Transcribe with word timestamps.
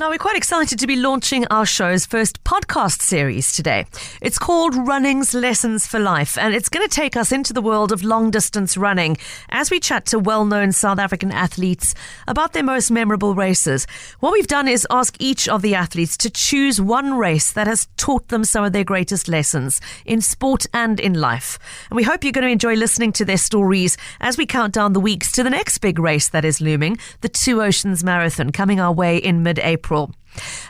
Now, 0.00 0.10
we're 0.10 0.18
quite 0.18 0.36
excited 0.36 0.78
to 0.78 0.86
be 0.86 0.94
launching 0.94 1.44
our 1.50 1.66
show's 1.66 2.06
first 2.06 2.44
podcast 2.44 3.02
series 3.02 3.52
today. 3.52 3.84
It's 4.22 4.38
called 4.38 4.76
Running's 4.76 5.34
Lessons 5.34 5.88
for 5.88 5.98
Life, 5.98 6.38
and 6.38 6.54
it's 6.54 6.68
going 6.68 6.88
to 6.88 6.94
take 6.94 7.16
us 7.16 7.32
into 7.32 7.52
the 7.52 7.60
world 7.60 7.90
of 7.90 8.04
long 8.04 8.30
distance 8.30 8.76
running 8.76 9.16
as 9.48 9.72
we 9.72 9.80
chat 9.80 10.06
to 10.06 10.20
well 10.20 10.44
known 10.44 10.70
South 10.70 11.00
African 11.00 11.32
athletes 11.32 11.96
about 12.28 12.52
their 12.52 12.62
most 12.62 12.92
memorable 12.92 13.34
races. 13.34 13.88
What 14.20 14.32
we've 14.32 14.46
done 14.46 14.68
is 14.68 14.86
ask 14.88 15.16
each 15.18 15.48
of 15.48 15.62
the 15.62 15.74
athletes 15.74 16.16
to 16.18 16.30
choose 16.30 16.80
one 16.80 17.14
race 17.14 17.50
that 17.54 17.66
has 17.66 17.88
taught 17.96 18.28
them 18.28 18.44
some 18.44 18.62
of 18.62 18.72
their 18.72 18.84
greatest 18.84 19.26
lessons 19.26 19.80
in 20.06 20.20
sport 20.20 20.64
and 20.72 21.00
in 21.00 21.14
life. 21.14 21.58
And 21.90 21.96
we 21.96 22.04
hope 22.04 22.22
you're 22.22 22.32
going 22.32 22.46
to 22.46 22.52
enjoy 22.52 22.74
listening 22.74 23.10
to 23.14 23.24
their 23.24 23.36
stories 23.36 23.96
as 24.20 24.38
we 24.38 24.46
count 24.46 24.74
down 24.74 24.92
the 24.92 25.00
weeks 25.00 25.32
to 25.32 25.42
the 25.42 25.50
next 25.50 25.78
big 25.78 25.98
race 25.98 26.28
that 26.28 26.44
is 26.44 26.60
looming, 26.60 26.98
the 27.20 27.28
Two 27.28 27.60
Oceans 27.60 28.04
Marathon, 28.04 28.52
coming 28.52 28.78
our 28.78 28.92
way 28.92 29.16
in 29.16 29.42
mid 29.42 29.58
April. 29.58 29.87
April. 29.88 30.12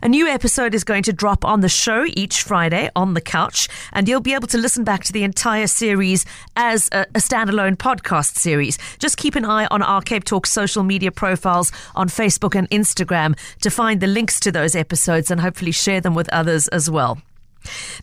A 0.00 0.08
new 0.08 0.28
episode 0.28 0.76
is 0.76 0.84
going 0.84 1.02
to 1.02 1.12
drop 1.12 1.44
on 1.44 1.60
the 1.60 1.68
show 1.68 2.06
each 2.14 2.42
Friday 2.44 2.88
on 2.94 3.14
the 3.14 3.20
couch, 3.20 3.68
and 3.92 4.06
you'll 4.06 4.20
be 4.20 4.32
able 4.32 4.46
to 4.46 4.56
listen 4.56 4.84
back 4.84 5.02
to 5.04 5.12
the 5.12 5.24
entire 5.24 5.66
series 5.66 6.24
as 6.54 6.88
a, 6.92 7.00
a, 7.16 7.18
standalone 7.18 7.76
podcast 7.76 8.36
series. 8.36 8.78
Just 9.00 9.16
keep 9.16 9.34
an 9.34 9.44
eye 9.44 9.66
on 9.72 9.82
our 9.82 10.02
Cape 10.02 10.22
Talk 10.22 10.46
social 10.46 10.84
media 10.84 11.10
profiles 11.10 11.72
on 11.96 12.08
Facebook 12.08 12.54
and 12.54 12.70
Instagram 12.70 13.36
to 13.60 13.70
find 13.70 14.00
the 14.00 14.06
links 14.06 14.38
to 14.38 14.52
those 14.52 14.76
episodes 14.76 15.32
and 15.32 15.40
hopefully 15.40 15.72
share 15.72 16.00
them 16.00 16.14
with 16.14 16.28
others 16.32 16.68
as 16.68 16.88
well. 16.88 17.18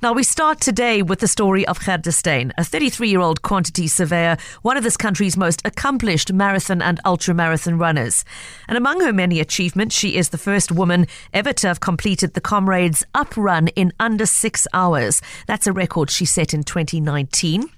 Now, 0.02 0.14
we 0.14 0.24
start 0.24 0.60
today 0.60 1.02
with 1.02 1.20
the 1.20 1.28
story 1.28 1.66
of 1.68 1.84
Gerda 1.84 2.12
Steyn, 2.12 2.54
a 2.58 2.64
33 2.64 3.10
year 3.10 3.20
old 3.20 3.42
quantity 3.42 3.88
surveyor, 3.88 4.38
one 4.62 4.78
of 4.78 4.84
this 4.84 4.98
country's 4.98 5.38
most 5.38 5.62
accomplished 5.66 6.34
marathon 6.34 6.82
and 6.82 7.02
ultramarathon 7.04 7.80
runners. 7.80 8.26
And 8.68 8.78
among 8.78 9.02
her 9.02 9.14
many 9.14 9.40
achievements, 9.40 9.96
she 9.96 10.18
is 10.18 10.30
the 10.30 10.38
first 10.38 10.72
woman 10.72 11.08
ever 11.34 11.54
to 11.54 11.68
have 11.68 11.80
completed 11.80 12.34
the 12.34 12.42
Comrades 12.42 13.06
Up 13.14 13.36
Run 13.38 13.68
in 13.70 13.94
under 14.00 14.26
six 14.26 14.68
hours. 14.74 15.22
That's 15.48 15.68
a 15.68 15.74
record 15.74 16.10
she 16.10 16.26
set 16.26 16.54
in 16.54 16.64
2019. 16.64 17.70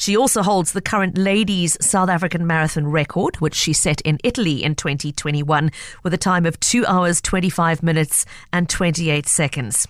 She 0.00 0.16
also 0.16 0.42
holds 0.42 0.72
the 0.72 0.80
current 0.80 1.18
ladies 1.18 1.76
South 1.84 2.08
African 2.08 2.46
marathon 2.46 2.86
record, 2.86 3.36
which 3.36 3.54
she 3.54 3.74
set 3.74 4.00
in 4.00 4.18
Italy 4.24 4.64
in 4.64 4.74
2021 4.74 5.70
with 6.02 6.14
a 6.14 6.16
time 6.16 6.46
of 6.46 6.58
2 6.58 6.86
hours, 6.86 7.20
25 7.20 7.82
minutes, 7.82 8.24
and 8.50 8.66
28 8.66 9.28
seconds. 9.28 9.86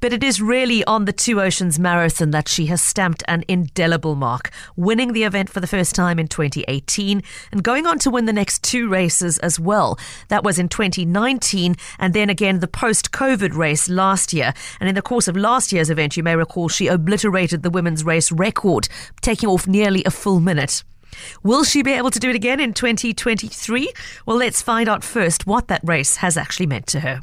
But 0.00 0.12
it 0.12 0.22
is 0.22 0.40
really 0.40 0.84
on 0.84 1.04
the 1.04 1.12
Two 1.12 1.40
Oceans 1.40 1.78
Marathon 1.78 2.30
that 2.30 2.48
she 2.48 2.66
has 2.66 2.82
stamped 2.82 3.22
an 3.26 3.44
indelible 3.48 4.14
mark, 4.14 4.50
winning 4.76 5.12
the 5.12 5.24
event 5.24 5.50
for 5.50 5.60
the 5.60 5.66
first 5.66 5.94
time 5.94 6.18
in 6.18 6.28
2018 6.28 7.22
and 7.50 7.64
going 7.64 7.86
on 7.86 7.98
to 8.00 8.10
win 8.10 8.26
the 8.26 8.32
next 8.32 8.62
two 8.62 8.88
races 8.88 9.38
as 9.38 9.58
well. 9.58 9.98
That 10.28 10.44
was 10.44 10.58
in 10.58 10.68
2019 10.68 11.76
and 11.98 12.14
then 12.14 12.30
again 12.30 12.60
the 12.60 12.68
post 12.68 13.10
COVID 13.12 13.54
race 13.54 13.88
last 13.88 14.32
year. 14.32 14.52
And 14.80 14.88
in 14.88 14.94
the 14.94 15.02
course 15.02 15.28
of 15.28 15.36
last 15.36 15.72
year's 15.72 15.90
event, 15.90 16.16
you 16.16 16.22
may 16.22 16.36
recall 16.36 16.68
she 16.68 16.86
obliterated 16.86 17.62
the 17.62 17.70
women's 17.70 18.04
race 18.04 18.30
record, 18.30 18.88
taking 19.20 19.48
off 19.48 19.66
nearly 19.66 20.04
a 20.04 20.10
full 20.10 20.40
minute. 20.40 20.84
Will 21.42 21.64
she 21.64 21.82
be 21.82 21.92
able 21.92 22.10
to 22.10 22.18
do 22.18 22.30
it 22.30 22.36
again 22.36 22.60
in 22.60 22.74
2023? 22.74 23.92
Well, 24.26 24.36
let's 24.36 24.62
find 24.62 24.88
out 24.88 25.04
first 25.04 25.46
what 25.46 25.68
that 25.68 25.80
race 25.84 26.16
has 26.16 26.36
actually 26.36 26.66
meant 26.66 26.86
to 26.88 27.00
her. 27.00 27.20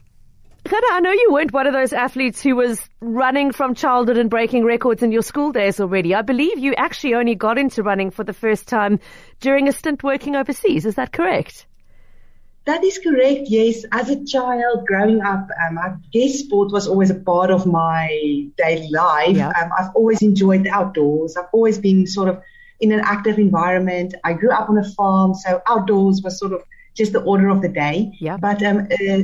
Gerda, 0.68 0.88
I 0.94 1.00
know 1.00 1.12
you 1.12 1.30
weren't 1.32 1.54
one 1.54 1.68
of 1.68 1.74
those 1.74 1.94
athletes 1.94 2.42
who 2.42 2.56
was 2.56 2.82
running 3.00 3.52
from 3.52 3.76
childhood 3.76 4.18
and 4.18 4.32
breaking 4.32 4.64
records 4.66 5.04
in 5.04 5.12
your 5.12 5.22
school 5.22 5.52
days 5.52 5.80
already. 5.80 6.16
I 6.16 6.24
believe 6.24 6.58
you 6.58 6.74
actually 6.74 7.14
only 7.14 7.36
got 7.36 7.60
into 7.60 7.84
running 7.84 8.10
for 8.10 8.24
the 8.24 8.34
first 8.34 8.68
time 8.68 9.00
during 9.42 9.68
a 9.68 9.72
stint 9.72 10.02
working 10.02 10.36
overseas. 10.36 10.88
Is 10.88 10.96
that 10.96 11.14
correct? 11.14 11.68
That 12.66 12.84
is 12.84 12.98
correct, 12.98 13.42
yes. 13.46 13.86
As 13.92 14.10
a 14.10 14.26
child 14.26 14.88
growing 14.88 15.22
up, 15.22 15.48
um, 15.70 15.78
I 15.78 15.98
guess 16.12 16.40
sport 16.40 16.72
was 16.72 16.88
always 16.88 17.12
a 17.12 17.16
part 17.16 17.52
of 17.52 17.68
my 17.68 18.48
daily 18.58 18.90
life. 18.90 19.38
Yeah. 19.38 19.50
Um, 19.50 19.70
I've 19.78 19.96
always 19.96 20.24
enjoyed 20.24 20.64
the 20.64 20.72
outdoors. 20.72 21.38
I've 21.38 21.50
always 21.54 21.78
been 21.78 22.08
sort 22.08 22.28
of 22.28 22.42
in 22.80 22.92
an 22.92 23.02
active 23.02 23.38
environment. 23.38 24.16
I 24.24 24.34
grew 24.34 24.50
up 24.50 24.68
on 24.68 24.80
a 24.80 24.84
farm, 24.84 25.36
so 25.36 25.62
outdoors 25.68 26.24
was 26.24 26.40
sort 26.40 26.54
of 26.54 26.64
just 26.96 27.14
the 27.14 27.22
order 27.22 27.50
of 27.50 27.62
the 27.62 27.70
day. 27.70 28.12
Yeah. 28.20 28.38
But 28.38 28.64
um, 28.64 28.88
uh, 28.92 29.18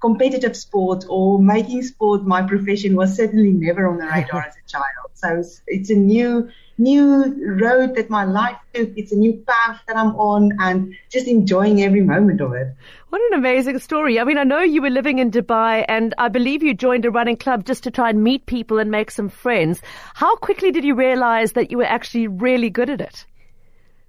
competitive 0.00 0.56
sport 0.56 1.04
or 1.08 1.38
making 1.42 1.82
sport 1.82 2.24
my 2.24 2.42
profession 2.42 2.96
was 2.96 3.14
certainly 3.14 3.50
never 3.50 3.88
on 3.88 3.98
the 3.98 4.06
radar 4.06 4.42
as 4.42 4.54
a 4.56 4.68
child. 4.68 5.10
So 5.14 5.38
it's, 5.38 5.62
it's, 5.66 5.90
a 5.90 5.94
new 5.94 6.50
new 6.78 7.34
road 7.58 7.94
that 7.94 8.10
my 8.10 8.24
life 8.24 8.58
took. 8.74 8.90
It's 8.96 9.12
a 9.12 9.16
new 9.16 9.32
path 9.48 9.80
that 9.86 9.96
I'm 9.96 10.14
on, 10.16 10.52
and 10.60 10.94
just 11.10 11.26
enjoying 11.26 11.82
every 11.82 12.02
moment 12.02 12.42
of 12.42 12.52
it. 12.52 12.68
What 13.08 13.22
an 13.32 13.38
amazing 13.38 13.78
story! 13.78 14.20
I 14.20 14.24
mean, 14.24 14.36
I 14.36 14.44
know 14.44 14.60
you 14.60 14.82
were 14.82 14.90
living 14.90 15.18
in 15.18 15.30
Dubai, 15.30 15.86
and 15.88 16.14
I 16.18 16.28
believe 16.28 16.62
you 16.62 16.74
joined 16.74 17.06
a 17.06 17.10
running 17.10 17.38
club 17.38 17.64
just 17.64 17.84
to 17.84 17.90
try 17.90 18.10
and 18.10 18.22
meet 18.22 18.44
people 18.44 18.78
and 18.78 18.90
make 18.90 19.10
some 19.10 19.30
friends. 19.30 19.80
How 20.14 20.36
quickly 20.36 20.70
did 20.70 20.84
you 20.84 20.94
realize 20.94 21.52
that 21.52 21.70
you 21.70 21.78
were 21.78 21.84
actually 21.84 22.28
really 22.28 22.68
good 22.68 22.90
at 22.90 23.00
it? 23.00 23.24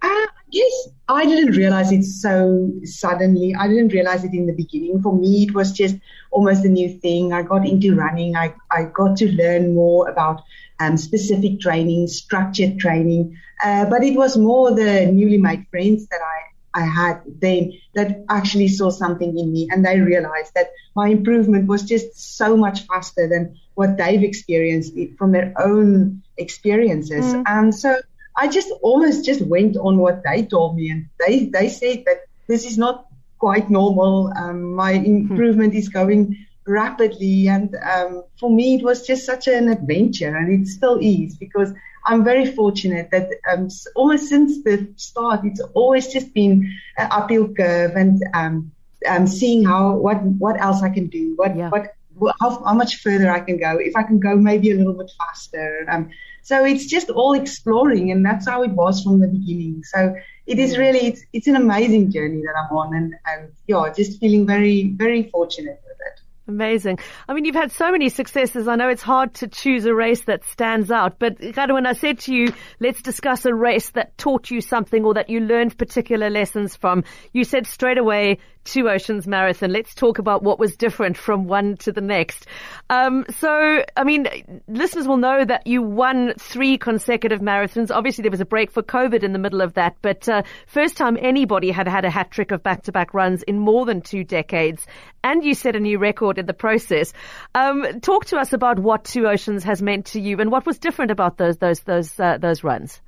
Uh, 0.01 0.27
yes, 0.49 0.89
I 1.07 1.25
didn't 1.25 1.55
realize 1.55 1.91
it 1.91 2.03
so 2.03 2.71
suddenly. 2.83 3.55
I 3.55 3.67
didn't 3.67 3.93
realize 3.93 4.23
it 4.23 4.33
in 4.33 4.45
the 4.45 4.53
beginning. 4.53 5.01
For 5.01 5.15
me, 5.15 5.43
it 5.43 5.53
was 5.53 5.71
just 5.71 5.95
almost 6.31 6.65
a 6.65 6.69
new 6.69 6.89
thing. 6.99 7.33
I 7.33 7.41
got 7.41 7.67
into 7.67 7.95
running. 7.95 8.35
I, 8.35 8.53
I 8.71 8.83
got 8.83 9.17
to 9.17 9.31
learn 9.31 9.73
more 9.73 10.09
about 10.09 10.41
um, 10.79 10.97
specific 10.97 11.59
training, 11.59 12.07
structured 12.07 12.79
training. 12.79 13.37
Uh, 13.63 13.85
but 13.85 14.03
it 14.03 14.15
was 14.15 14.37
more 14.37 14.71
the 14.73 15.07
newly 15.07 15.37
made 15.37 15.65
friends 15.71 16.07
that 16.07 16.19
I, 16.21 16.81
I 16.81 16.85
had 16.85 17.21
then 17.39 17.73
that 17.95 18.23
actually 18.29 18.67
saw 18.67 18.91
something 18.91 19.37
in 19.37 19.51
me 19.51 19.67
and 19.71 19.83
they 19.83 19.99
realized 19.99 20.53
that 20.53 20.69
my 20.95 21.07
improvement 21.07 21.65
was 21.65 21.81
just 21.81 22.37
so 22.37 22.55
much 22.55 22.81
faster 22.81 23.27
than 23.27 23.57
what 23.73 23.97
they've 23.97 24.21
experienced 24.21 24.93
from 25.17 25.31
their 25.31 25.53
own 25.57 26.21
experiences. 26.37 27.25
Mm. 27.25 27.43
And 27.47 27.75
so 27.75 27.99
I 28.37 28.47
just 28.47 28.71
almost 28.81 29.25
just 29.25 29.41
went 29.41 29.75
on 29.77 29.97
what 29.97 30.21
they 30.23 30.43
told 30.43 30.75
me, 30.75 30.91
and 30.91 31.09
they 31.19 31.45
they 31.45 31.69
said 31.69 32.03
that 32.05 32.25
this 32.47 32.65
is 32.65 32.77
not 32.77 33.07
quite 33.39 33.69
normal. 33.69 34.31
Um, 34.35 34.75
my 34.75 34.91
improvement 34.91 35.73
is 35.73 35.89
going 35.89 36.45
rapidly, 36.67 37.47
and 37.47 37.75
um, 37.75 38.23
for 38.39 38.49
me 38.49 38.75
it 38.75 38.83
was 38.83 39.07
just 39.07 39.25
such 39.25 39.47
an 39.47 39.69
adventure, 39.69 40.35
and 40.35 40.53
it 40.53 40.67
still 40.67 40.99
is 41.01 41.35
because 41.35 41.73
I'm 42.05 42.23
very 42.23 42.45
fortunate 42.45 43.09
that 43.11 43.29
um, 43.51 43.69
almost 43.95 44.29
since 44.29 44.63
the 44.63 44.87
start, 44.95 45.41
it's 45.43 45.61
always 45.73 46.07
just 46.13 46.33
been 46.33 46.71
an 46.97 47.07
uphill 47.11 47.49
curve, 47.53 47.95
and 47.95 48.23
um, 48.33 48.71
um, 49.07 49.27
seeing 49.27 49.65
how 49.65 49.95
what 49.95 50.21
what 50.21 50.59
else 50.59 50.83
I 50.83 50.89
can 50.89 51.07
do, 51.07 51.33
what 51.35 51.55
yeah. 51.55 51.69
what 51.69 51.93
how, 52.39 52.63
how 52.63 52.73
much 52.73 52.97
further 52.97 53.29
I 53.29 53.39
can 53.39 53.57
go, 53.57 53.77
if 53.77 53.95
I 53.95 54.03
can 54.03 54.19
go 54.19 54.35
maybe 54.35 54.71
a 54.71 54.75
little 54.75 54.93
bit 54.93 55.11
faster. 55.17 55.85
Um, 55.89 56.09
so 56.43 56.63
it's 56.63 56.85
just 56.85 57.09
all 57.09 57.33
exploring, 57.33 58.11
and 58.11 58.25
that's 58.25 58.47
how 58.47 58.63
it 58.63 58.71
was 58.71 59.03
from 59.03 59.19
the 59.19 59.27
beginning. 59.27 59.83
So 59.83 60.15
it 60.45 60.59
is 60.59 60.77
really 60.77 61.07
it's, 61.07 61.21
it's 61.33 61.47
an 61.47 61.57
amazing 61.57 62.11
journey 62.11 62.41
that 62.41 62.53
I'm 62.57 62.75
on, 62.75 62.95
and, 62.95 63.13
and 63.25 63.51
yeah, 63.67 63.91
just 63.95 64.19
feeling 64.19 64.45
very 64.45 64.93
very 64.95 65.29
fortunate 65.29 65.81
with 65.83 65.97
it. 65.99 66.21
Amazing. 66.49 66.99
I 67.27 67.33
mean, 67.33 67.43
you've 67.43 67.55
had 67.55 67.73
so 67.73 67.91
many 67.91 68.07
successes. 68.07 68.69
I 68.69 68.77
know 68.77 68.87
it's 68.87 69.01
hard 69.01 69.33
to 69.35 69.49
choose 69.49 69.83
a 69.83 69.93
race 69.93 70.23
that 70.23 70.45
stands 70.45 70.89
out, 70.89 71.19
but 71.19 71.37
Gerda, 71.37 71.73
when 71.73 71.85
I 71.85 71.91
said 71.91 72.19
to 72.19 72.33
you, 72.33 72.53
let's 72.79 73.01
discuss 73.01 73.43
a 73.43 73.53
race 73.53 73.89
that 73.91 74.17
taught 74.17 74.49
you 74.49 74.61
something 74.61 75.03
or 75.03 75.15
that 75.15 75.29
you 75.29 75.41
learned 75.41 75.77
particular 75.77 76.29
lessons 76.29 76.77
from, 76.77 77.03
you 77.33 77.43
said 77.43 77.67
straight 77.67 77.97
away 77.97 78.37
Two 78.67 78.89
Oceans 78.89 79.25
Marathon. 79.25 79.71
Let's 79.71 79.95
talk 79.95 80.19
about 80.19 80.43
what 80.43 80.59
was 80.59 80.75
different 80.75 81.17
from 81.17 81.47
one 81.47 81.77
to 81.77 81.91
the 81.93 82.01
next. 82.01 82.45
Um, 82.89 83.25
so, 83.39 83.83
I 83.95 84.03
mean, 84.03 84.27
listeners 84.67 85.07
will 85.07 85.17
know 85.17 85.45
that 85.45 85.65
you 85.65 85.81
won 85.81 86.33
three 86.37 86.77
consecutive 86.77 87.39
marathons. 87.39 87.89
Obviously, 87.95 88.23
there 88.23 88.31
was 88.31 88.41
a 88.41 88.45
break 88.45 88.69
for 88.69 88.83
COVID 88.83 89.23
in 89.23 89.31
the 89.31 89.39
middle 89.39 89.61
of 89.61 89.75
that, 89.75 89.95
but 90.01 90.27
uh, 90.27 90.43
first 90.67 90.97
time 90.97 91.17
anybody 91.19 91.71
had 91.71 91.87
had 91.87 92.03
a 92.03 92.09
hat 92.09 92.29
trick 92.29 92.51
of 92.51 92.61
back-to-back 92.61 93.13
runs 93.13 93.41
in 93.43 93.57
more 93.57 93.85
than 93.85 94.01
two 94.01 94.25
decades. 94.25 94.85
And 95.23 95.43
you 95.43 95.55
set 95.55 95.75
a 95.75 95.79
new 95.79 95.97
record 95.97 96.37
in 96.37 96.45
the 96.45 96.53
process. 96.53 97.13
Um, 97.55 98.01
talk 98.01 98.25
to 98.25 98.37
us 98.37 98.51
about 98.51 98.79
what 98.79 99.05
Two 99.05 99.27
Oceans 99.27 99.63
has 99.63 99.81
meant 99.81 100.07
to 100.07 100.19
you 100.19 100.39
and 100.39 100.51
what 100.51 100.65
was 100.65 100.77
different 100.77 101.11
about 101.11 101.37
those 101.37 101.57
those 101.57 101.79
those 101.81 102.19
uh, 102.19 102.37
those 102.37 102.63
runs. 102.63 103.01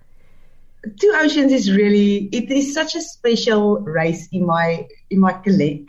Two 0.98 1.14
Oceans 1.18 1.52
is 1.52 1.70
really 1.70 2.30
it 2.32 2.50
is 2.50 2.74
such 2.74 2.96
a 2.96 3.02
special 3.02 3.82
race 3.82 4.30
in 4.32 4.46
my 4.46 4.88
in 5.10 5.20
my 5.20 5.34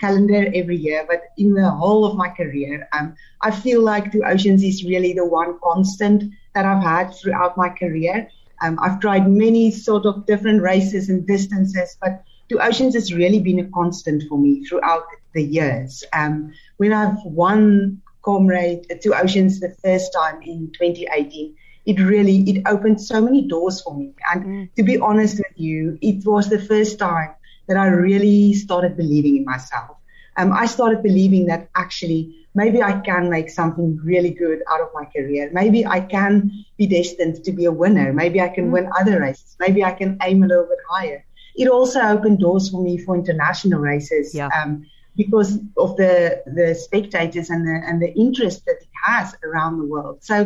calendar 0.00 0.50
every 0.52 0.76
year, 0.76 1.04
but 1.08 1.22
in 1.38 1.54
the 1.54 1.70
whole 1.70 2.04
of 2.04 2.16
my 2.16 2.28
career, 2.28 2.88
um, 2.92 3.14
I 3.40 3.52
feel 3.52 3.82
like 3.82 4.10
Two 4.10 4.24
Oceans 4.24 4.64
is 4.64 4.82
really 4.84 5.12
the 5.12 5.24
one 5.24 5.58
constant 5.62 6.24
that 6.56 6.64
I've 6.64 6.82
had 6.82 7.14
throughout 7.14 7.56
my 7.56 7.68
career. 7.68 8.28
Um, 8.62 8.80
I've 8.82 8.98
tried 8.98 9.30
many 9.30 9.70
sort 9.70 10.06
of 10.06 10.26
different 10.26 10.60
races 10.60 11.08
and 11.08 11.24
distances, 11.24 11.96
but 12.00 12.24
Two 12.48 12.60
Oceans 12.60 12.94
has 12.94 13.14
really 13.14 13.38
been 13.38 13.60
a 13.60 13.68
constant 13.70 14.24
for 14.28 14.38
me 14.38 14.64
throughout 14.64 15.04
the 15.34 15.42
years. 15.42 16.02
Um, 16.12 16.52
when 16.78 16.92
I've 16.92 17.22
won 17.24 18.02
Comrade 18.22 18.86
Two 19.02 19.14
Oceans 19.14 19.60
the 19.60 19.70
first 19.84 20.12
time 20.12 20.42
in 20.42 20.72
2018 20.72 21.54
it 21.90 21.98
really 22.12 22.36
it 22.50 22.62
opened 22.74 23.00
so 23.12 23.20
many 23.20 23.42
doors 23.54 23.80
for 23.82 23.94
me. 24.00 24.08
And 24.32 24.44
mm. 24.44 24.74
to 24.76 24.82
be 24.90 24.98
honest 24.98 25.38
with 25.38 25.56
you, 25.56 25.98
it 26.00 26.24
was 26.24 26.48
the 26.48 26.62
first 26.72 26.98
time 26.98 27.32
that 27.68 27.76
I 27.76 27.86
really 27.86 28.54
started 28.64 28.96
believing 28.96 29.36
in 29.40 29.44
myself. 29.44 29.96
um, 30.40 30.52
I 30.52 30.66
started 30.66 31.02
believing 31.02 31.46
that 31.46 31.68
actually 31.74 32.22
maybe 32.54 32.82
I 32.82 32.92
can 33.08 33.28
make 33.30 33.48
something 33.50 33.88
really 34.12 34.30
good 34.30 34.62
out 34.70 34.80
of 34.80 34.88
my 34.98 35.04
career. 35.04 35.50
Maybe 35.52 35.80
I 35.96 36.00
can 36.00 36.32
be 36.78 36.86
destined 36.86 37.44
to 37.44 37.52
be 37.52 37.64
a 37.72 37.74
winner. 37.82 38.12
Maybe 38.12 38.40
I 38.40 38.48
can 38.56 38.66
mm. 38.68 38.72
win 38.74 38.86
other 39.00 39.20
races. 39.20 39.56
Maybe 39.64 39.84
I 39.90 39.92
can 40.00 40.10
aim 40.22 40.42
a 40.42 40.48
little 40.52 40.68
bit 40.72 40.82
higher. 40.88 41.20
It 41.62 41.68
also 41.68 42.00
opened 42.14 42.38
doors 42.46 42.70
for 42.70 42.80
me 42.82 42.94
for 43.04 43.12
international 43.22 43.80
races. 43.80 44.34
Yeah. 44.34 44.50
Um, 44.58 44.72
because 45.16 45.58
of 45.76 45.96
the 45.96 46.42
the 46.58 46.74
spectators 46.74 47.50
and 47.50 47.66
the 47.68 47.76
and 47.88 48.00
the 48.00 48.12
interest 48.24 48.64
that 48.66 48.78
it 48.80 48.94
has 49.04 49.34
around 49.42 49.78
the 49.78 49.84
world. 49.94 50.16
So 50.30 50.36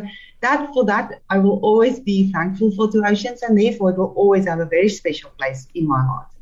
that 0.44 0.72
for 0.74 0.84
that 0.84 1.20
I 1.30 1.38
will 1.38 1.58
always 1.60 1.98
be 2.00 2.30
thankful 2.32 2.70
for 2.72 2.90
Two 2.90 3.02
Oceans 3.04 3.42
and 3.42 3.58
therefore 3.58 3.90
it 3.90 3.98
will 3.98 4.12
always 4.14 4.46
have 4.46 4.60
a 4.60 4.66
very 4.66 4.88
special 4.88 5.30
place 5.38 5.66
in 5.74 5.88
my 5.88 6.02
heart. 6.02 6.33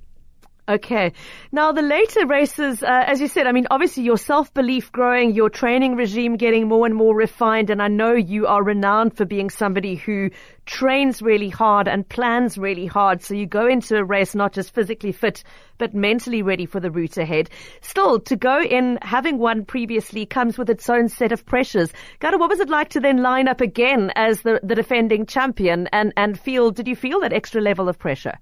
Okay. 0.69 1.13
Now, 1.51 1.73
the 1.73 1.83
later 1.83 2.25
races, 2.25 2.85
uh, 2.85 2.87
as 2.87 3.21
you 3.21 3.27
said, 3.27 3.49
I 3.49 3.53
mean, 3.53 3.67
obviously 3.73 4.05
your 4.05 4.17
self-belief 4.17 4.93
growing, 4.93 5.35
your 5.35 5.51
training 5.51 5.97
regime 5.97 6.37
getting 6.37 6.69
more 6.69 6.87
and 6.87 6.95
more 6.95 7.17
refined, 7.17 7.69
and 7.69 7.83
I 7.83 7.89
know 7.89 8.13
you 8.13 8.47
are 8.47 8.63
renowned 8.63 9.17
for 9.17 9.25
being 9.25 9.51
somebody 9.51 9.97
who 9.97 10.31
trains 10.65 11.21
really 11.21 11.49
hard 11.49 11.89
and 11.89 12.09
plans 12.09 12.57
really 12.59 12.87
hard. 12.87 13.23
So 13.23 13.35
you 13.35 13.45
go 13.45 13.67
into 13.67 13.97
a 13.97 14.05
race 14.05 14.37
not 14.37 14.53
just 14.53 14.73
physically 14.73 15.11
fit, 15.11 15.43
but 15.79 15.95
mentally 15.95 16.43
ready 16.43 16.67
for 16.67 16.79
the 16.79 16.93
route 16.93 17.17
ahead. 17.17 17.51
Still, 17.81 18.21
to 18.21 18.37
go 18.37 18.63
in 18.63 19.01
having 19.03 19.39
won 19.39 19.65
previously 19.65 20.27
comes 20.27 20.57
with 20.57 20.71
its 20.71 20.89
own 20.89 21.09
set 21.09 21.33
of 21.33 21.45
pressures. 21.45 21.93
Gerda, 22.21 22.39
what 22.39 22.51
was 22.51 22.61
it 22.61 22.71
like 22.71 22.91
to 22.91 23.01
then 23.01 23.21
line 23.21 23.49
up 23.49 23.61
again 23.61 24.13
as 24.15 24.43
the, 24.43 24.61
the 24.63 24.77
defending 24.77 25.27
champion 25.27 25.89
and, 25.89 26.13
and 26.17 26.39
feel, 26.39 26.71
did 26.71 26.87
you 26.87 26.95
feel 26.95 27.19
that 27.23 27.33
extra 27.33 27.61
level 27.61 27.89
of 27.89 27.99
pressure? 27.99 28.39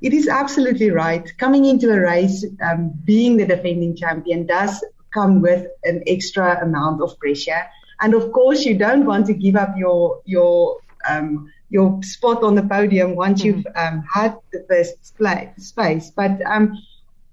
It 0.00 0.12
is 0.12 0.28
absolutely 0.28 0.90
right. 0.90 1.26
Coming 1.38 1.64
into 1.64 1.90
a 1.90 2.00
race, 2.00 2.44
um, 2.62 2.92
being 3.04 3.36
the 3.36 3.46
defending 3.46 3.96
champion 3.96 4.46
does 4.46 4.84
come 5.12 5.40
with 5.40 5.66
an 5.84 6.02
extra 6.06 6.62
amount 6.62 7.00
of 7.00 7.18
pressure. 7.18 7.64
And 8.00 8.14
of 8.14 8.32
course, 8.32 8.64
you 8.64 8.76
don't 8.76 9.06
want 9.06 9.26
to 9.26 9.34
give 9.34 9.56
up 9.56 9.74
your 9.76 10.20
your 10.24 10.78
um, 11.08 11.52
your 11.70 12.02
spot 12.02 12.42
on 12.42 12.54
the 12.54 12.62
podium 12.62 13.16
once 13.16 13.42
mm-hmm. 13.42 13.58
you've 13.58 13.66
um, 13.74 14.04
had 14.12 14.36
the 14.52 14.64
first 14.68 15.16
play, 15.16 15.52
space. 15.58 16.10
But 16.10 16.40
um, 16.44 16.78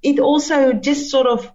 it 0.02 0.20
also 0.20 0.74
just 0.74 1.10
sort 1.10 1.28
of 1.28 1.52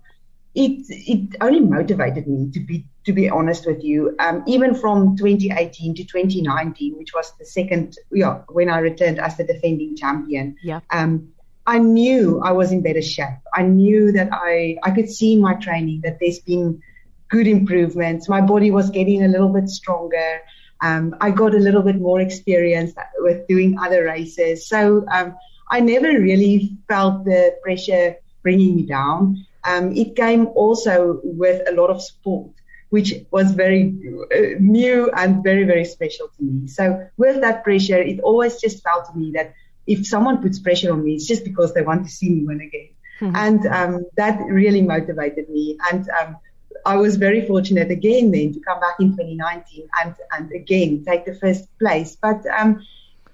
it 0.57 0.87
it 0.89 1.37
only 1.43 1.61
motivated 1.61 2.27
me 2.27 2.51
to 2.53 2.61
be 2.61 2.87
to 3.05 3.13
be 3.13 3.29
honest 3.29 3.67
with 3.67 3.85
you. 3.85 4.17
Um, 4.19 4.43
even 4.47 4.75
from 4.75 5.17
2018 5.17 5.95
to 5.97 6.05
2019, 6.05 6.97
which 6.97 7.13
was 7.15 7.33
the 7.39 7.45
second 7.45 7.97
yeah 8.11 8.41
when 8.49 8.71
I 8.71 8.79
returned 8.79 9.21
as 9.21 9.37
the 9.37 9.45
defending 9.45 9.97
champion. 9.97 10.57
Yeah. 10.63 10.81
Um, 10.91 11.29
I 11.67 11.79
knew 11.79 12.41
I 12.43 12.53
was 12.53 12.73
in 12.73 12.81
better 12.81 13.03
shape. 13.03 13.43
I 13.55 13.63
knew 13.63 14.13
that 14.13 14.31
I 14.33 14.79
I 14.83 14.91
could 14.93 15.11
see 15.11 15.35
in 15.35 15.41
my 15.41 15.55
training 15.55 16.01
that 16.05 16.19
there's 16.21 16.39
been 16.39 16.81
good 17.29 17.47
improvements. 17.47 18.29
My 18.29 18.41
body 18.41 18.71
was 18.71 18.89
getting 18.91 19.25
a 19.25 19.29
little 19.29 19.51
bit 19.51 19.69
stronger. 19.69 20.41
Um, 20.81 21.17
I 21.21 21.31
got 21.33 21.55
a 21.55 21.59
little 21.59 21.83
bit 21.83 21.97
more 21.97 22.21
experience 22.21 22.95
with 23.19 23.47
doing 23.49 23.79
other 23.79 24.05
races. 24.05 24.69
So 24.69 25.05
um, 25.11 25.37
I 25.71 25.81
never 25.81 26.09
really 26.09 26.77
felt 26.89 27.25
the 27.25 27.57
pressure 27.63 28.17
bringing 28.43 28.77
me 28.77 28.87
down. 28.87 29.45
Um, 29.67 29.93
it 29.97 30.15
came 30.15 30.47
also 30.49 31.21
with 31.25 31.69
a 31.69 31.73
lot 31.73 31.91
of 31.91 32.01
support, 32.01 32.53
which 32.91 33.15
was 33.31 33.53
very 33.53 33.99
uh, 34.35 34.59
new 34.61 35.11
and 35.11 35.43
very, 35.43 35.65
very 35.65 35.85
special 35.85 36.29
to 36.37 36.43
me. 36.43 36.69
So 36.69 37.09
with 37.17 37.41
that 37.41 37.65
pressure, 37.65 38.01
it 38.01 38.21
always 38.21 38.61
just 38.61 38.83
felt 38.83 39.07
to 39.13 39.19
me 39.19 39.33
that 39.33 39.55
if 39.87 40.07
someone 40.07 40.41
puts 40.41 40.59
pressure 40.59 40.93
on 40.93 41.05
me, 41.05 41.15
it's 41.15 41.27
just 41.27 41.45
because 41.45 41.75
they 41.75 41.83
want 41.83 42.05
to 42.05 42.11
see 42.11 42.31
me 42.31 42.45
win 42.47 42.61
again. 42.61 42.89
Mm-hmm. 43.21 43.37
And 43.37 43.67
um, 43.67 44.07
that 44.17 44.39
really 44.47 44.83
motivated 44.83 45.49
me. 45.49 45.79
And 45.91 46.09
um, 46.11 46.37
I 46.85 46.97
was 46.97 47.17
very 47.17 47.47
fortunate 47.47 47.91
again 47.91 48.31
then 48.31 48.53
to 48.53 48.61
come 48.61 48.79
back 48.81 48.97
in 49.01 49.11
2019 49.11 49.89
and, 50.05 50.15
and 50.33 50.53
again 50.53 51.05
take 51.05 51.25
the 51.25 51.35
first 51.35 51.67
place. 51.79 52.17
But 52.17 52.47
um, 52.47 52.85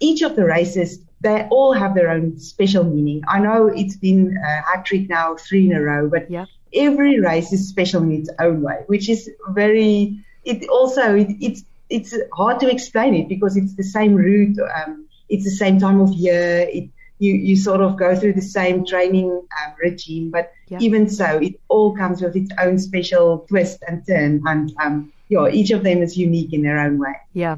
each 0.00 0.23
of 0.23 0.37
the 0.37 0.44
races 0.44 1.05
they 1.23 1.47
all 1.51 1.73
have 1.73 1.95
their 1.95 2.11
own 2.11 2.39
special 2.39 2.85
meaning. 2.85 3.23
I 3.29 3.39
know 3.39 3.69
it's 3.69 3.97
been 3.97 4.37
a 4.37 4.63
hat 4.63 4.85
trick 4.85 5.09
now 5.09 5.37
three 5.37 5.67
in 5.71 5.77
a 5.77 5.81
row, 5.81 6.09
but 6.09 6.31
yeah. 6.31 6.47
every 6.75 7.21
race 7.21 7.53
is 7.53 7.69
special 7.69 8.03
in 8.03 8.13
its 8.13 8.31
own 8.39 8.63
way, 8.63 8.83
which 8.87 9.09
is 9.09 9.31
very. 9.51 10.19
It 10.45 10.69
also 10.69 11.15
it, 11.15 11.29
it's 11.41 11.65
it's 11.89 12.15
hard 12.33 12.59
to 12.61 12.71
explain 12.71 13.15
it 13.15 13.29
because 13.29 13.57
it's 13.57 13.75
the 13.75 13.85
same 13.85 14.15
route, 14.15 14.59
um, 14.75 15.07
it's 15.29 15.45
the 15.45 15.51
same 15.51 15.79
time 15.79 16.01
of 16.01 16.13
year. 16.13 16.67
It, 16.69 16.91
you 17.19 17.35
you 17.35 17.57
sort 17.57 17.81
of 17.81 17.97
go 17.97 18.17
through 18.17 18.33
the 18.33 18.43
same 18.43 18.85
training 18.85 19.31
um, 19.31 19.75
regime, 19.81 20.31
but 20.31 20.53
yeah. 20.69 20.79
even 20.81 21.09
so, 21.09 21.39
it 21.39 21.55
all 21.69 21.95
comes 21.97 22.21
with 22.21 22.35
its 22.35 22.51
own 22.59 22.81
special 22.81 23.47
twist 23.49 23.85
and 23.87 24.05
turn, 24.05 24.43
and 24.47 24.73
um, 24.83 25.13
yeah, 25.29 25.49
each 25.49 25.71
of 25.71 25.83
them 25.83 26.03
is 26.03 26.19
unique 26.19 26.53
in 26.53 26.63
their 26.63 26.79
own 26.79 26.99
way. 26.99 27.15
Yeah. 27.33 27.57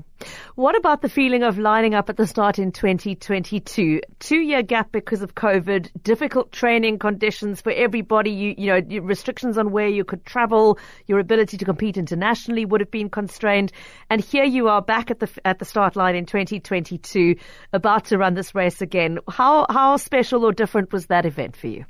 What 0.54 0.76
about 0.76 1.02
the 1.02 1.08
feeling 1.08 1.42
of 1.42 1.58
lining 1.58 1.92
up 1.92 2.08
at 2.08 2.16
the 2.16 2.26
start 2.26 2.58
in 2.58 2.70
2022? 2.70 4.00
Two 4.20 4.36
year 4.36 4.62
gap 4.62 4.92
because 4.92 5.22
of 5.22 5.34
COVID, 5.34 5.90
difficult 6.02 6.52
training 6.52 7.00
conditions 7.00 7.60
for 7.60 7.72
everybody. 7.72 8.30
You, 8.30 8.54
you 8.56 8.66
know, 8.68 9.00
restrictions 9.02 9.58
on 9.58 9.72
where 9.72 9.88
you 9.88 10.04
could 10.04 10.24
travel, 10.24 10.78
your 11.06 11.18
ability 11.18 11.56
to 11.58 11.64
compete 11.64 11.96
internationally 11.96 12.64
would 12.64 12.80
have 12.80 12.92
been 12.92 13.10
constrained. 13.10 13.72
And 14.08 14.20
here 14.20 14.44
you 14.44 14.68
are 14.68 14.80
back 14.80 15.10
at 15.10 15.18
the, 15.18 15.28
at 15.44 15.58
the 15.58 15.64
start 15.64 15.96
line 15.96 16.14
in 16.14 16.26
2022, 16.26 17.34
about 17.72 18.04
to 18.06 18.18
run 18.18 18.34
this 18.34 18.54
race 18.54 18.82
again. 18.82 19.18
How, 19.28 19.66
how 19.68 19.96
special 19.96 20.44
or 20.44 20.52
different 20.52 20.92
was 20.92 21.06
that 21.06 21.26
event 21.26 21.56
for 21.56 21.66
you? 21.66 21.84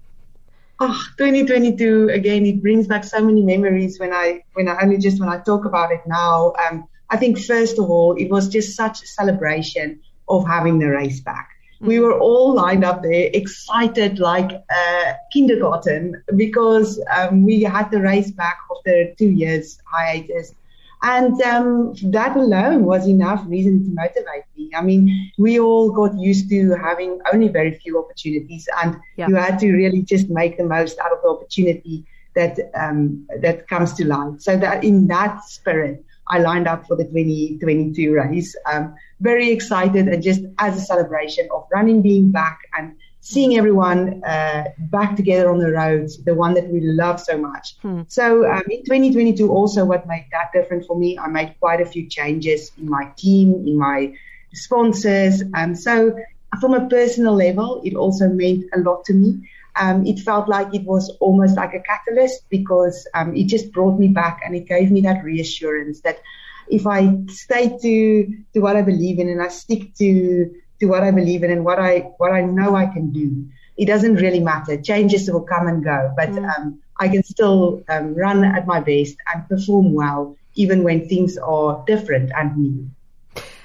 Oh, 0.80 1.04
2022 1.18 2.10
again, 2.10 2.46
it 2.46 2.62
brings 2.62 2.86
back 2.86 3.04
so 3.04 3.24
many 3.24 3.42
memories 3.42 3.98
when 3.98 4.12
I, 4.12 4.44
when 4.54 4.68
I 4.68 4.80
only 4.82 4.98
just 4.98 5.20
when 5.20 5.28
I 5.28 5.38
talk 5.38 5.64
about 5.64 5.92
it 5.92 6.00
now. 6.06 6.52
Um, 6.54 6.88
I 7.10 7.16
think 7.16 7.38
first 7.38 7.78
of 7.78 7.90
all, 7.90 8.14
it 8.16 8.30
was 8.30 8.48
just 8.48 8.76
such 8.76 9.02
a 9.02 9.06
celebration 9.06 10.00
of 10.28 10.46
having 10.46 10.78
the 10.78 10.88
race 10.88 11.20
back. 11.20 11.50
Mm-hmm. 11.76 11.86
We 11.86 12.00
were 12.00 12.18
all 12.18 12.54
lined 12.54 12.84
up 12.84 13.02
there, 13.02 13.30
excited 13.32 14.18
like 14.18 14.50
uh, 14.52 15.12
kindergarten 15.32 16.22
because 16.36 17.02
um, 17.14 17.44
we 17.44 17.62
had 17.62 17.90
the 17.90 18.00
race 18.00 18.30
back 18.30 18.58
after 18.74 19.14
two 19.14 19.30
years 19.30 19.78
hiatus. 19.84 20.54
And 21.04 21.40
um, 21.42 21.94
that 22.12 22.34
alone 22.34 22.86
was 22.86 23.06
enough 23.06 23.44
reason 23.46 23.84
to 23.84 23.90
motivate 23.94 24.44
me. 24.56 24.70
I 24.74 24.80
mean, 24.80 25.30
we 25.36 25.60
all 25.60 25.90
got 25.90 26.18
used 26.18 26.48
to 26.48 26.70
having 26.76 27.20
only 27.30 27.48
very 27.48 27.74
few 27.74 27.98
opportunities, 28.02 28.66
and 28.82 28.96
yeah. 29.18 29.28
you 29.28 29.34
had 29.34 29.58
to 29.58 29.70
really 29.70 30.00
just 30.00 30.30
make 30.30 30.56
the 30.56 30.64
most 30.64 30.98
out 30.98 31.12
of 31.12 31.18
the 31.22 31.28
opportunity 31.28 32.06
that 32.34 32.58
um, 32.74 33.26
that 33.42 33.68
comes 33.68 33.92
to 33.94 34.06
light. 34.06 34.40
So 34.40 34.56
that 34.56 34.82
in 34.82 35.06
that 35.08 35.44
spirit, 35.44 36.02
I 36.28 36.38
lined 36.38 36.66
up 36.66 36.86
for 36.86 36.96
the 36.96 37.04
2022 37.04 38.14
race. 38.14 38.56
Um, 38.64 38.94
very 39.20 39.50
excited 39.50 40.08
and 40.08 40.22
just 40.22 40.40
as 40.58 40.76
a 40.76 40.80
celebration 40.80 41.48
of 41.54 41.66
running 41.70 42.00
being 42.00 42.30
back 42.30 42.60
and 42.78 42.96
seeing 43.24 43.56
everyone 43.56 44.22
uh, 44.22 44.64
back 44.78 45.16
together 45.16 45.50
on 45.50 45.58
the 45.58 45.72
roads, 45.72 46.22
the 46.24 46.34
one 46.34 46.52
that 46.52 46.68
we 46.68 46.82
love 46.82 47.18
so 47.18 47.38
much. 47.38 47.74
Hmm. 47.80 48.02
So 48.06 48.44
um, 48.44 48.62
in 48.68 48.84
2022, 48.84 49.50
also 49.50 49.86
what 49.86 50.06
made 50.06 50.26
that 50.30 50.52
different 50.52 50.86
for 50.86 50.94
me, 50.94 51.18
I 51.18 51.28
made 51.28 51.54
quite 51.58 51.80
a 51.80 51.86
few 51.86 52.06
changes 52.06 52.70
in 52.76 52.86
my 52.86 53.10
team, 53.16 53.66
in 53.66 53.78
my 53.78 54.14
sponsors. 54.52 55.42
Um, 55.54 55.74
so 55.74 56.14
from 56.60 56.74
a 56.74 56.86
personal 56.86 57.34
level, 57.34 57.80
it 57.82 57.94
also 57.94 58.28
meant 58.28 58.66
a 58.74 58.80
lot 58.80 59.06
to 59.06 59.14
me. 59.14 59.48
Um, 59.76 60.06
it 60.06 60.20
felt 60.20 60.46
like 60.46 60.74
it 60.74 60.84
was 60.84 61.08
almost 61.18 61.56
like 61.56 61.72
a 61.72 61.80
catalyst 61.80 62.46
because 62.50 63.08
um, 63.14 63.34
it 63.34 63.46
just 63.46 63.72
brought 63.72 63.98
me 63.98 64.08
back 64.08 64.42
and 64.44 64.54
it 64.54 64.66
gave 64.66 64.90
me 64.90 65.00
that 65.00 65.24
reassurance 65.24 66.00
that 66.02 66.18
if 66.68 66.86
I 66.86 67.16
stay 67.28 67.78
to 67.80 68.36
to 68.52 68.60
what 68.60 68.76
I 68.76 68.82
believe 68.82 69.18
in 69.18 69.30
and 69.30 69.42
I 69.42 69.48
stick 69.48 69.94
to 69.94 70.54
to 70.84 70.90
what 70.90 71.02
I 71.02 71.10
believe 71.10 71.42
in 71.42 71.50
and 71.50 71.64
what 71.64 71.78
I 71.78 72.12
what 72.18 72.32
I 72.32 72.42
know 72.42 72.74
I 72.74 72.86
can 72.86 73.10
do. 73.10 73.48
It 73.76 73.86
doesn't 73.86 74.16
really 74.16 74.40
matter. 74.40 74.80
Changes 74.80 75.28
will 75.30 75.42
come 75.42 75.66
and 75.66 75.82
go, 75.82 76.12
but 76.16 76.28
mm. 76.30 76.48
um, 76.48 76.80
I 77.00 77.08
can 77.08 77.24
still 77.24 77.82
um, 77.88 78.14
run 78.14 78.44
at 78.44 78.66
my 78.66 78.80
best 78.80 79.16
and 79.32 79.48
perform 79.48 79.94
well, 79.94 80.36
even 80.54 80.84
when 80.84 81.08
things 81.08 81.36
are 81.38 81.82
different 81.86 82.30
and 82.36 82.56
new. 82.56 82.90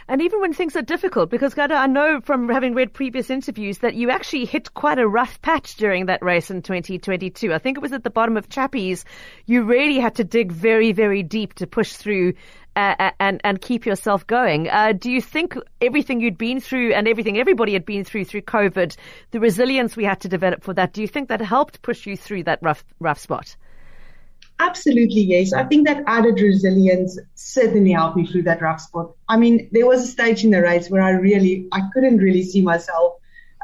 And 0.08 0.24
even 0.24 0.42
when 0.42 0.54
things 0.54 0.76
are 0.76 0.82
difficult, 0.82 1.30
because 1.30 1.54
Gerda, 1.54 1.76
I 1.76 1.86
know 1.86 2.20
from 2.22 2.50
having 2.50 2.74
read 2.74 2.94
previous 2.94 3.30
interviews 3.30 3.78
that 3.80 3.94
you 3.94 4.10
actually 4.10 4.46
hit 4.46 4.74
quite 4.74 4.98
a 4.98 5.08
rough 5.08 5.40
patch 5.44 5.76
during 5.76 6.08
that 6.08 6.24
race 6.24 6.50
in 6.50 6.64
2022. 6.64 7.54
I 7.54 7.60
think 7.60 7.78
it 7.78 7.82
was 7.82 7.94
at 7.94 8.04
the 8.04 8.10
bottom 8.10 8.36
of 8.36 8.50
Chappies. 8.50 9.04
You 9.46 9.62
really 9.66 10.00
had 10.00 10.16
to 10.16 10.24
dig 10.24 10.52
very, 10.52 10.94
very 10.94 11.22
deep 11.22 11.54
to 11.56 11.68
push 11.68 11.94
through 11.94 12.34
and 13.20 13.42
and 13.44 13.62
keep 13.62 13.86
yourself 13.86 14.26
going. 14.28 14.70
Uh, 14.70 14.94
do 14.94 15.12
you 15.12 15.22
think 15.22 15.56
everything 15.82 16.20
you'd 16.22 16.38
been 16.38 16.60
through 16.60 16.94
and 16.94 17.08
everything 17.08 17.38
everybody 17.38 17.74
had 17.74 17.86
been 17.86 18.04
through 18.04 18.26
through 18.26 18.42
COVID, 18.42 18.96
the 19.32 19.40
resilience 19.40 19.96
we 19.96 20.04
had 20.04 20.22
to 20.22 20.30
develop 20.30 20.64
for 20.64 20.74
that, 20.74 20.94
do 20.94 21.02
you 21.02 21.08
think 21.08 21.30
that 21.30 21.42
helped 21.42 21.82
push 21.82 22.06
you 22.06 22.16
through 22.18 22.44
that 22.44 22.60
rough 22.62 22.84
rough 23.00 23.20
spot? 23.20 23.56
Absolutely, 24.60 25.22
yes. 25.22 25.54
I 25.54 25.64
think 25.64 25.88
that 25.88 26.04
added 26.06 26.42
resilience 26.42 27.18
certainly 27.36 27.92
helped 27.92 28.18
me 28.18 28.26
through 28.26 28.44
that 28.44 28.62
rough 28.62 28.82
spot. 28.82 29.12
I 29.30 29.38
mean, 29.38 29.70
there 29.72 29.88
was 29.88 30.04
a 30.04 30.08
stage 30.08 30.44
in 30.44 30.52
the 30.52 30.62
race 30.62 30.90
where 30.90 31.02
I 31.02 31.12
really, 31.12 31.68
I 31.72 31.82
couldn't 31.94 32.18
really 32.18 32.44
see 32.44 32.62
myself 32.62 33.14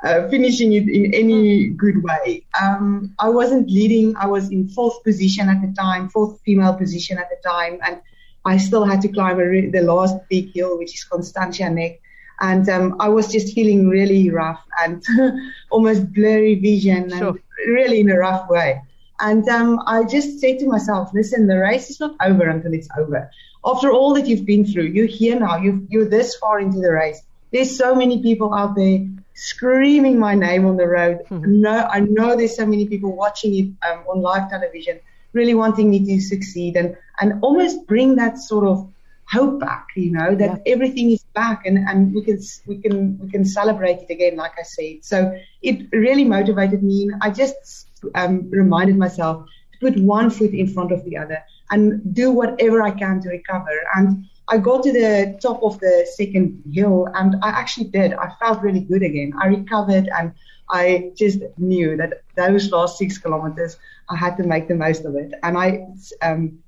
uh, 0.05 0.29
finishing 0.29 0.71
it 0.71 0.87
in 0.87 1.13
any 1.13 1.67
good 1.67 2.01
way. 2.01 2.45
Um, 2.61 3.13
I 3.19 3.29
wasn't 3.29 3.69
leading. 3.69 4.15
I 4.15 4.27
was 4.27 4.49
in 4.51 4.69
fourth 4.69 5.03
position 5.03 5.49
at 5.49 5.61
the 5.61 5.73
time, 5.73 6.07
fourth 6.07 6.39
female 6.45 6.75
position 6.75 7.17
at 7.17 7.29
the 7.29 7.37
time, 7.47 7.79
and 7.85 8.01
I 8.45 8.57
still 8.57 8.85
had 8.85 9.01
to 9.01 9.07
climb 9.07 9.37
re- 9.37 9.69
the 9.69 9.81
last 9.81 10.15
big 10.29 10.53
hill, 10.53 10.77
which 10.77 10.93
is 10.93 11.03
Constantia 11.03 11.69
Neck. 11.69 11.99
And 12.39 12.67
um, 12.69 12.97
I 12.99 13.09
was 13.09 13.31
just 13.31 13.53
feeling 13.53 13.87
really 13.87 14.29
rough 14.29 14.61
and 14.79 15.03
almost 15.69 16.13
blurry 16.13 16.55
vision 16.55 17.09
sure. 17.09 17.29
and 17.29 17.39
really 17.67 18.01
in 18.01 18.11
a 18.11 18.17
rough 18.17 18.49
way. 18.49 18.81
And 19.19 19.47
um, 19.47 19.81
I 19.87 20.03
just 20.03 20.39
said 20.39 20.59
to 20.59 20.67
myself, 20.67 21.11
listen, 21.13 21.47
the 21.47 21.57
race 21.57 21.89
is 21.89 21.99
not 21.99 22.15
over 22.21 22.49
until 22.49 22.73
it's 22.73 22.89
over. 22.97 23.31
After 23.63 23.91
all 23.91 24.13
that 24.15 24.27
you've 24.27 24.45
been 24.45 24.65
through, 24.65 24.87
you're 24.87 25.07
here 25.07 25.39
now, 25.39 25.57
you 25.57 25.87
you're 25.89 26.09
this 26.09 26.35
far 26.35 26.59
into 26.59 26.79
the 26.79 26.91
race. 26.91 27.21
There's 27.51 27.75
so 27.75 27.95
many 27.95 28.21
people 28.21 28.53
out 28.53 28.75
there 28.75 29.07
screaming 29.33 30.19
my 30.19 30.35
name 30.35 30.65
on 30.65 30.77
the 30.77 30.87
road. 30.87 31.21
Mm-hmm. 31.29 31.61
No, 31.61 31.87
I 31.89 32.01
know 32.01 32.35
there's 32.35 32.55
so 32.55 32.65
many 32.65 32.87
people 32.87 33.15
watching 33.15 33.55
it 33.55 33.87
um, 33.87 34.03
on 34.07 34.21
live 34.21 34.49
television, 34.49 34.99
really 35.35 35.53
wanting 35.53 35.89
me 35.89 36.03
to 36.05 36.19
succeed 36.21 36.75
and, 36.77 36.97
and 37.19 37.43
almost 37.43 37.85
bring 37.85 38.15
that 38.15 38.39
sort 38.39 38.65
of 38.65 38.89
hope 39.27 39.59
back, 39.59 39.87
you 39.95 40.11
know, 40.11 40.35
that 40.35 40.61
yeah. 40.65 40.73
everything 40.73 41.11
is 41.11 41.23
back 41.33 41.65
and, 41.65 41.77
and 41.77 42.13
we 42.13 42.23
can, 42.23 42.39
we 42.67 42.77
can, 42.77 43.19
we 43.19 43.29
can 43.29 43.43
celebrate 43.43 43.99
it 43.99 44.09
again, 44.09 44.35
like 44.37 44.53
I 44.57 44.63
said. 44.63 45.03
So 45.03 45.37
it 45.61 45.87
really 45.91 46.23
motivated 46.23 46.83
me. 46.83 47.09
I 47.21 47.31
just 47.31 47.87
um, 48.13 48.49
reminded 48.49 48.97
myself 48.97 49.47
to 49.73 49.91
put 49.91 49.99
one 49.99 50.29
foot 50.29 50.51
in 50.51 50.67
front 50.67 50.91
of 50.91 51.03
the 51.05 51.17
other 51.17 51.43
and 51.71 52.13
do 52.13 52.31
whatever 52.31 52.81
I 52.83 52.91
can 52.91 53.21
to 53.21 53.29
recover. 53.29 53.75
And 53.95 54.25
I 54.47 54.59
got 54.59 54.83
to 54.83 54.93
the 54.93 55.39
top 55.41 55.63
of 55.63 55.79
the 55.79 56.07
second 56.15 56.61
hill 56.71 57.07
and 57.15 57.35
I 57.41 57.49
actually 57.49 57.87
did. 57.87 58.13
I 58.13 58.31
felt 58.39 58.61
really 58.61 58.81
good 58.81 59.01
again. 59.01 59.33
I 59.41 59.47
recovered 59.47 60.07
and 60.15 60.33
I 60.69 61.11
just 61.15 61.39
knew 61.57 61.97
that 61.97 62.21
those 62.35 62.71
last 62.71 62.97
six 62.97 63.17
kilometers, 63.17 63.77
I 64.09 64.15
had 64.15 64.37
to 64.37 64.43
make 64.43 64.67
the 64.67 64.75
most 64.75 65.05
of 65.05 65.15
it. 65.15 65.33
And 65.43 65.57
I 65.57 65.87
um, 66.21 66.59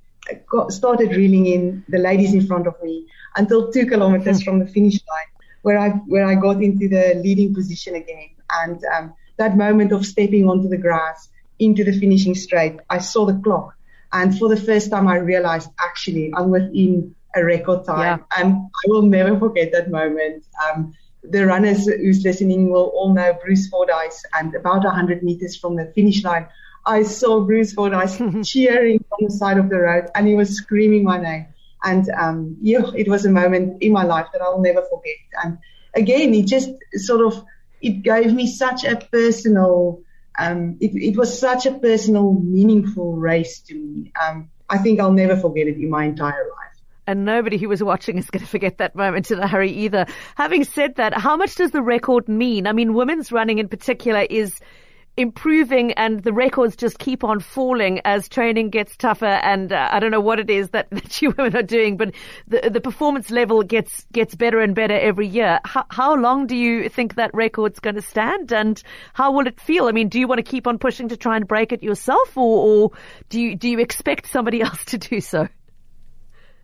got, 0.49 0.71
started 0.71 1.15
reeling 1.15 1.47
in 1.47 1.85
the 1.89 1.97
ladies 1.97 2.33
in 2.33 2.45
front 2.45 2.67
of 2.67 2.75
me 2.83 3.07
until 3.35 3.71
two 3.71 3.85
kilometers 3.85 4.43
from 4.43 4.59
the 4.59 4.67
finish 4.67 4.99
line, 5.09 5.31
where 5.61 5.77
I 5.77 5.89
where 5.89 6.25
I 6.25 6.35
got 6.35 6.61
into 6.61 6.87
the 6.87 7.15
leading 7.23 7.53
position 7.53 7.95
again. 7.95 8.29
And 8.61 8.83
um, 8.95 9.13
that 9.37 9.57
moment 9.57 9.91
of 9.91 10.05
stepping 10.05 10.47
onto 10.49 10.69
the 10.69 10.77
grass 10.77 11.29
into 11.59 11.83
the 11.83 11.97
finishing 11.99 12.35
straight, 12.35 12.79
I 12.89 12.99
saw 12.99 13.25
the 13.25 13.39
clock, 13.43 13.75
and 14.13 14.37
for 14.37 14.47
the 14.47 14.57
first 14.57 14.91
time, 14.91 15.07
I 15.07 15.17
realized 15.17 15.69
actually 15.79 16.31
I'm 16.35 16.49
within 16.49 17.15
a 17.35 17.43
record 17.43 17.85
time. 17.85 18.19
Yeah. 18.19 18.43
And 18.43 18.55
I 18.55 18.83
will 18.87 19.03
never 19.03 19.37
forget 19.37 19.71
that 19.73 19.89
moment. 19.91 20.43
Um, 20.63 20.93
the 21.29 21.45
runners 21.45 21.85
who's 21.85 22.23
listening 22.23 22.71
will 22.71 22.91
all 22.95 23.13
know 23.13 23.37
Bruce 23.43 23.67
Fordyce 23.67 24.23
and 24.33 24.53
about 24.55 24.83
100 24.83 25.23
meters 25.23 25.55
from 25.55 25.75
the 25.75 25.91
finish 25.93 26.23
line, 26.23 26.47
I 26.85 27.03
saw 27.03 27.41
Bruce 27.41 27.73
Fordyce 27.73 28.17
cheering 28.49 29.03
on 29.11 29.25
the 29.25 29.31
side 29.31 29.57
of 29.57 29.69
the 29.69 29.77
road 29.77 30.05
and 30.15 30.27
he 30.27 30.35
was 30.35 30.55
screaming 30.55 31.03
my 31.03 31.19
name. 31.21 31.47
And 31.83 32.09
um, 32.09 32.57
yeah, 32.61 32.91
it 32.95 33.07
was 33.07 33.25
a 33.25 33.29
moment 33.29 33.81
in 33.81 33.91
my 33.91 34.03
life 34.03 34.27
that 34.33 34.41
I'll 34.41 34.61
never 34.61 34.81
forget. 34.81 35.17
And 35.43 35.57
again, 35.93 36.33
it 36.33 36.47
just 36.47 36.69
sort 36.93 37.21
of, 37.21 37.43
it 37.81 38.01
gave 38.01 38.33
me 38.33 38.47
such 38.47 38.83
a 38.83 38.95
personal, 38.95 40.01
um, 40.39 40.77
it, 40.79 40.91
it 40.95 41.17
was 41.17 41.37
such 41.37 41.65
a 41.65 41.73
personal, 41.73 42.33
meaningful 42.33 43.15
race 43.15 43.59
to 43.61 43.75
me. 43.75 44.11
Um, 44.21 44.49
I 44.69 44.77
think 44.77 44.99
I'll 44.99 45.13
never 45.13 45.37
forget 45.37 45.67
it 45.67 45.77
in 45.77 45.89
my 45.89 46.05
entire 46.05 46.49
life 46.49 46.66
and 47.07 47.25
nobody 47.25 47.57
who 47.57 47.69
was 47.69 47.81
watching 47.81 48.17
is 48.17 48.29
going 48.29 48.43
to 48.43 48.49
forget 48.49 48.77
that 48.77 48.95
moment 48.95 49.31
in 49.31 49.39
a 49.39 49.47
hurry 49.47 49.71
either. 49.71 50.05
Having 50.35 50.65
said 50.65 50.95
that, 50.95 51.13
how 51.13 51.37
much 51.37 51.55
does 51.55 51.71
the 51.71 51.81
record 51.81 52.27
mean? 52.27 52.67
I 52.67 52.73
mean, 52.73 52.93
women's 52.93 53.31
running 53.31 53.57
in 53.59 53.69
particular 53.69 54.27
is 54.29 54.59
improving 55.17 55.93
and 55.93 56.21
the 56.21 56.31
records 56.31 56.75
just 56.75 56.99
keep 56.99 57.23
on 57.23 57.39
falling 57.39 57.99
as 58.05 58.29
training 58.29 58.69
gets 58.69 58.95
tougher 58.95 59.25
and 59.25 59.73
uh, 59.73 59.89
I 59.91 59.99
don't 59.99 60.11
know 60.11 60.21
what 60.21 60.39
it 60.39 60.49
is 60.49 60.69
that, 60.69 60.89
that 60.91 61.21
you 61.21 61.33
women 61.35 61.55
are 61.55 61.63
doing 61.63 61.97
but 61.97 62.13
the 62.47 62.69
the 62.69 62.79
performance 62.79 63.31
level 63.31 63.63
gets 63.63 64.05
gets 64.13 64.35
better 64.35 64.59
and 64.59 64.75
better 64.75 64.93
every 64.93 65.27
year 65.27 65.59
how, 65.65 65.85
how 65.89 66.15
long 66.15 66.45
do 66.45 66.55
you 66.55 66.87
think 66.87 67.15
that 67.15 67.31
record's 67.33 67.79
going 67.79 67.95
to 67.95 68.01
stand 68.01 68.53
and 68.53 68.83
how 69.13 69.31
will 69.31 69.47
it 69.47 69.59
feel 69.59 69.87
I 69.87 69.91
mean 69.91 70.07
do 70.07 70.19
you 70.19 70.27
want 70.27 70.37
to 70.37 70.43
keep 70.43 70.67
on 70.67 70.77
pushing 70.77 71.09
to 71.09 71.17
try 71.17 71.35
and 71.35 71.47
break 71.47 71.71
it 71.71 71.81
yourself 71.81 72.37
or, 72.37 72.67
or 72.67 72.91
do 73.29 73.41
you 73.41 73.55
do 73.55 73.69
you 73.69 73.79
expect 73.79 74.27
somebody 74.27 74.61
else 74.67 74.85
to 74.85 74.99
do 74.99 75.19
so 75.19 75.47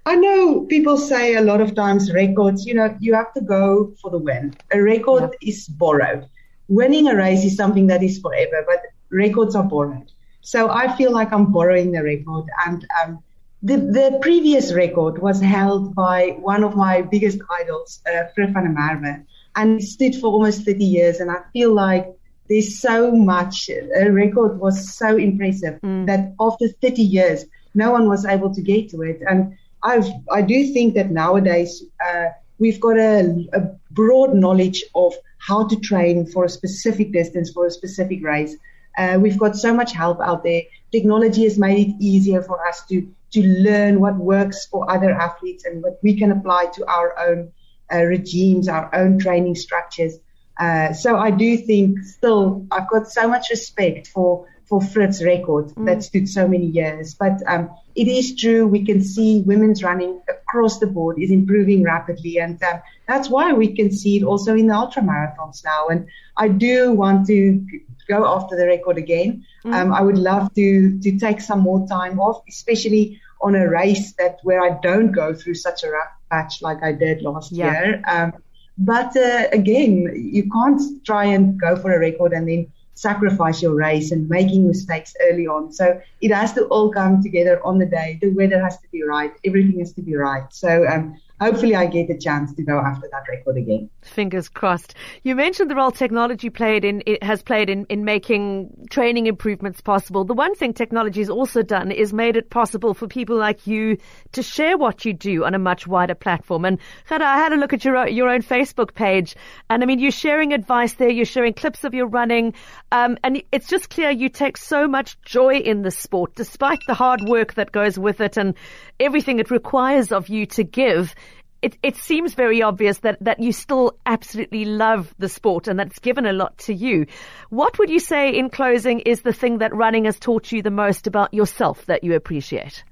I 0.06 0.16
know 0.16 0.62
people 0.66 0.98
say 0.98 1.36
a 1.36 1.42
lot 1.42 1.62
of 1.62 1.76
times 1.76 2.12
records, 2.12 2.66
you 2.66 2.74
know, 2.74 2.96
you 3.00 3.14
have 3.14 3.34
to 3.34 3.42
go 3.42 3.94
for 4.02 4.12
the 4.12 4.18
win. 4.18 4.54
A 4.72 4.82
record 4.82 5.36
yeah. 5.42 5.50
is 5.50 5.68
borrowed. 5.68 6.28
Winning 6.68 7.08
a 7.08 7.16
race 7.16 7.46
is 7.46 7.56
something 7.56 7.88
that 7.88 8.04
is 8.04 8.20
forever, 8.20 8.66
but 8.68 8.82
records 9.10 9.56
are 9.56 9.64
borrowed. 9.64 10.12
So 10.42 10.70
I 10.70 10.94
feel 10.98 11.12
like 11.12 11.32
I'm 11.32 11.52
borrowing 11.54 11.94
the 11.94 12.04
record. 12.04 12.46
And 12.66 12.86
um, 13.02 13.24
the, 13.62 13.78
the 13.78 14.20
previous 14.22 14.74
record 14.74 15.20
was 15.22 15.40
held 15.40 15.96
by 15.96 16.36
one 16.40 16.66
of 16.66 16.76
my 16.76 17.02
biggest 17.02 17.40
idols, 17.62 18.02
uh, 18.06 18.26
Frith 18.36 18.50
van 18.50 18.66
der 18.66 18.72
Merwe, 18.72 19.26
and 19.56 19.80
it 19.80 19.86
stood 19.86 20.16
for 20.16 20.28
almost 20.28 20.66
30 20.66 20.84
years. 20.84 21.20
And 21.22 21.32
I 21.32 21.38
feel 21.54 21.74
like 21.74 22.08
there's 22.50 22.82
so 22.82 23.12
much, 23.12 23.70
a 23.70 24.10
record 24.10 24.60
was 24.60 24.94
so 24.94 25.16
impressive 25.16 25.80
mm. 25.82 26.06
that 26.08 26.34
after 26.42 26.68
30 26.68 27.02
years, 27.02 27.46
no 27.74 27.92
one 27.92 28.10
was 28.10 28.26
able 28.26 28.54
to 28.54 28.62
get 28.62 28.90
to 28.90 29.02
it. 29.02 29.22
And 29.26 29.58
I've, 29.84 30.10
I 30.32 30.42
do 30.42 30.74
think 30.74 30.96
that 30.96 31.12
nowadays 31.12 31.84
uh, 32.04 32.28
we've 32.58 32.80
got 32.80 32.98
a, 32.98 33.46
a, 33.54 33.62
broad 33.92 34.34
knowledge 34.34 34.84
of 34.96 35.14
how 35.38 35.68
to 35.68 35.76
train 35.80 36.26
for 36.26 36.46
a 36.46 36.50
specific 36.50 37.12
distance 37.12 37.52
for 37.52 37.68
a 37.68 37.70
specific 37.70 38.24
race. 38.24 38.56
Uh, 38.98 39.20
we've 39.22 39.38
got 39.38 39.56
so 39.56 39.72
much 39.72 39.92
help 39.92 40.20
out 40.20 40.44
there. 40.44 40.64
Technology 40.92 41.44
has 41.44 41.60
made 41.60 41.88
it 41.88 41.96
easier 42.00 42.42
for 42.42 42.66
us 42.68 42.84
to 42.88 43.08
to 43.34 43.44
learn 43.44 44.00
what 44.00 44.16
works 44.16 44.68
for 44.68 44.90
other 44.90 45.12
athletes 45.12 45.66
and 45.66 45.84
what 45.84 46.00
we 46.04 46.16
can 46.16 46.32
apply 46.32 46.68
to 46.76 46.86
our 46.88 47.18
own 47.20 47.52
uh, 47.92 48.04
regimes, 48.04 48.68
our 48.68 48.94
own 48.94 49.18
training 49.20 49.56
structures. 49.56 50.20
Uh, 50.60 50.94
so 50.94 51.18
I 51.18 51.32
do 51.32 51.58
think 51.58 52.00
still 52.04 52.68
I've 52.72 52.88
got 52.90 53.08
so 53.08 53.28
much 53.28 53.48
respect 53.50 54.08
for 54.08 54.48
for 54.66 54.82
Frith's 54.82 55.24
record 55.24 55.68
mm. 55.68 55.86
that 55.86 56.04
stood 56.04 56.28
so 56.28 56.48
many 56.48 56.66
years. 56.66 57.14
But 57.14 57.42
um, 57.48 57.70
it 57.96 58.08
is 58.08 58.36
true, 58.36 58.68
we 58.68 58.86
can 58.86 59.04
see 59.04 59.42
women's 59.42 59.84
running 59.84 60.22
across 60.28 60.80
the 60.80 60.88
board 60.88 61.18
is 61.20 61.32
improving 61.32 61.84
rapidly. 61.84 62.40
And 62.40 62.62
um, 62.64 62.82
that's 63.08 63.30
why 63.30 63.54
we 63.54 63.76
can 63.76 63.92
see 63.92 64.18
it 64.18 64.24
also 64.24 64.56
in 64.56 64.68
the 64.68 64.76
ultra 64.76 65.02
marathons 65.02 65.64
now. 65.64 65.88
And 65.88 66.08
I 66.38 66.48
do 66.48 66.92
want 66.92 67.28
to 67.28 67.66
go 68.08 68.26
after 68.26 68.56
the 68.56 68.68
record 68.68 68.98
again. 68.98 69.46
Mm. 69.66 69.74
Um, 69.74 69.94
I 69.94 70.02
would 70.02 70.18
love 70.18 70.54
to, 70.56 71.00
to 71.00 71.20
take 71.20 71.42
some 71.42 71.60
more 71.60 71.88
time 71.88 72.20
off, 72.20 72.44
especially 72.48 73.22
on 73.42 73.56
a 73.56 73.70
race 73.70 74.14
that 74.14 74.40
where 74.44 74.62
I 74.62 74.80
don't 74.82 75.12
go 75.12 75.34
through 75.34 75.56
such 75.56 75.84
a 75.84 75.90
rough 75.90 76.12
patch 76.32 76.62
like 76.62 76.82
I 76.82 76.94
did 76.94 77.22
last 77.22 77.52
yeah. 77.52 77.72
year. 77.72 78.02
Um, 78.08 78.34
but 78.78 79.16
uh, 79.16 79.48
again, 79.52 80.12
you 80.16 80.50
can't 80.50 81.06
try 81.06 81.26
and 81.26 81.60
go 81.60 81.76
for 81.76 81.94
a 81.94 82.00
record 82.00 82.34
and 82.34 82.48
then 82.48 82.72
sacrifice 82.96 83.62
your 83.62 83.76
race 83.76 84.12
and 84.12 84.30
making 84.30 84.68
mistakes 84.68 85.14
early 85.30 85.48
on. 85.48 85.72
So 85.72 86.00
it 86.22 86.32
has 86.34 86.54
to 86.54 86.66
all 86.66 86.92
come 86.92 87.22
together 87.22 87.66
on 87.66 87.78
the 87.78 87.86
day. 87.86 88.20
The 88.22 88.30
weather 88.30 88.62
has 88.62 88.78
to 88.80 88.88
be 88.92 89.04
right. 89.04 89.32
Everything 89.44 89.80
has 89.80 89.94
to 89.94 90.02
be 90.02 90.16
right. 90.16 90.44
So 90.52 90.88
um, 90.88 91.16
hopefully 91.40 91.76
I 91.76 91.88
get 91.88 92.10
a 92.10 92.18
chance 92.18 92.54
to 92.54 92.64
go 92.64 92.80
after 92.80 93.08
that 93.12 93.24
record 93.30 93.58
again. 93.58 93.90
Fingers 94.02 94.50
crossed. 94.50 94.96
You 95.24 95.36
mentioned 95.36 95.70
the 95.70 95.76
role 95.76 95.92
technology 95.92 96.50
played 96.50 96.86
in 96.86 97.04
it 97.06 97.24
has 97.24 97.42
played 97.42 97.70
in, 97.70 97.86
in 97.86 98.06
making 98.06 98.88
training 98.90 99.28
improvements 99.28 99.82
possible. 99.82 100.24
The 100.24 100.34
one 100.34 100.56
thing 100.56 100.74
technology 100.74 101.22
has 101.22 101.30
also 101.30 101.62
done 101.62 101.92
is 101.92 102.14
made 102.14 102.36
it 102.36 102.50
possible 102.50 102.94
for 102.94 103.08
people 103.08 103.38
like 103.38 103.68
you 103.68 103.98
to 104.34 104.44
share 104.44 104.78
what 104.78 105.06
you 105.06 105.14
do 105.14 105.44
on 105.44 105.54
a 105.54 105.60
much 105.60 105.88
wider 105.88 106.16
platform. 106.16 106.66
And 106.66 106.80
Gerda, 107.10 107.26
I 107.26 107.38
had 107.38 107.54
a 107.54 107.58
look 107.58 107.74
at 107.74 107.84
your 107.84 108.08
your 108.08 108.30
own 108.30 108.42
Facebook 108.42 108.94
page, 108.94 109.36
and 109.70 109.84
I 109.84 109.86
mean 109.86 110.00
you're 110.00 110.12
sharing 110.12 110.54
advice 110.54 110.94
there, 110.94 111.10
you're 111.10 111.26
sharing 111.26 111.54
clips 111.54 111.84
of 111.84 111.94
your 111.94 112.08
running, 112.08 112.54
um, 112.92 113.18
and 113.24 113.42
it's 113.52 113.68
just 113.68 113.90
clear 113.90 114.10
you 114.10 114.30
take 114.30 114.58
so 114.58 114.88
much 114.88 115.20
joy 115.22 115.56
in 115.56 115.82
the 115.82 115.92
sport, 115.92 116.36
despite 116.36 116.80
the 116.88 116.94
hard 116.94 117.22
work 117.28 117.56
that 117.56 117.72
goes 117.72 117.98
with 117.98 118.22
it 118.22 118.38
and 118.38 118.56
everything 119.00 119.40
it 119.40 119.52
requires 119.52 120.12
of 120.12 120.30
you 120.30 120.46
to 120.46 120.64
give 120.64 121.16
it, 121.64 121.78
it 121.82 121.96
seems 121.96 122.34
very 122.34 122.62
obvious 122.62 123.00
that, 123.00 123.18
that 123.22 123.40
you 123.40 123.54
still 123.54 123.98
absolutely 124.06 124.66
love 124.66 125.16
the 125.18 125.30
sport 125.30 125.70
and 125.70 125.80
that's 125.80 126.00
given 126.00 126.26
a 126.26 126.34
lot 126.34 126.58
to 126.58 126.74
you. 126.74 127.08
What 127.50 127.80
would 127.80 127.90
you 127.90 128.00
say 128.00 128.38
in 128.38 128.50
closing 128.50 129.00
is 129.00 129.22
the 129.22 129.32
thing 129.32 129.60
that 129.60 129.74
running 129.74 130.04
has 130.04 130.20
taught 130.20 130.52
you 130.52 130.62
the 130.62 130.72
most 130.72 131.08
about 131.08 131.34
yourself 131.34 131.86
that 131.86 132.04
you 132.04 132.16
appreciate? 132.16 132.84